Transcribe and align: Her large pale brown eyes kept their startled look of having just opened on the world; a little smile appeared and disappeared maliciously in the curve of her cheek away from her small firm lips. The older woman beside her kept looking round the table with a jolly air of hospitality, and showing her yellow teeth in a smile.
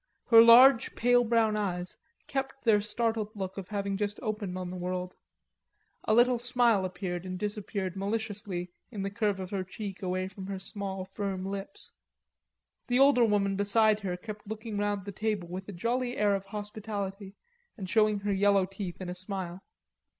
Her 0.29 0.41
large 0.41 0.95
pale 0.95 1.23
brown 1.23 1.55
eyes 1.55 1.95
kept 2.25 2.63
their 2.63 2.81
startled 2.81 3.29
look 3.35 3.55
of 3.59 3.67
having 3.67 3.97
just 3.97 4.19
opened 4.23 4.57
on 4.57 4.71
the 4.71 4.75
world; 4.75 5.15
a 6.05 6.15
little 6.15 6.39
smile 6.39 6.85
appeared 6.85 7.23
and 7.23 7.37
disappeared 7.37 7.95
maliciously 7.95 8.71
in 8.89 9.03
the 9.03 9.11
curve 9.11 9.39
of 9.39 9.51
her 9.51 9.63
cheek 9.63 10.01
away 10.01 10.27
from 10.27 10.47
her 10.47 10.57
small 10.57 11.05
firm 11.05 11.45
lips. 11.45 11.91
The 12.87 12.97
older 12.97 13.23
woman 13.25 13.55
beside 13.55 13.99
her 13.99 14.17
kept 14.17 14.47
looking 14.47 14.79
round 14.79 15.05
the 15.05 15.11
table 15.11 15.47
with 15.49 15.69
a 15.69 15.71
jolly 15.71 16.17
air 16.17 16.33
of 16.33 16.45
hospitality, 16.47 17.35
and 17.77 17.87
showing 17.87 18.21
her 18.21 18.33
yellow 18.33 18.65
teeth 18.65 19.01
in 19.01 19.09
a 19.09 19.13
smile. 19.13 19.61